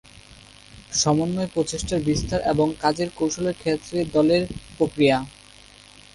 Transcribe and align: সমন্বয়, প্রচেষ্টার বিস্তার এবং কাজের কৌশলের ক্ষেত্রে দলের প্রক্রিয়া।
সমন্বয়, 0.93 1.49
প্রচেষ্টার 1.53 1.99
বিস্তার 2.07 2.39
এবং 2.53 2.67
কাজের 2.81 3.09
কৌশলের 3.17 3.55
ক্ষেত্রে 3.61 3.97
দলের 4.15 4.43
প্রক্রিয়া। 4.77 5.17